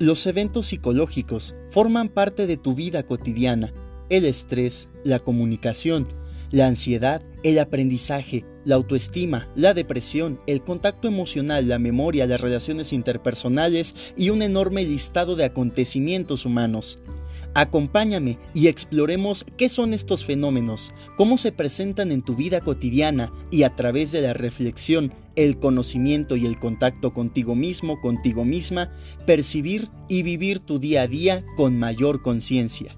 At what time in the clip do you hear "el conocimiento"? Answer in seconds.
25.36-26.34